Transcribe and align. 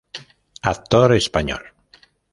Actor 0.63 1.11
español. 1.13 1.61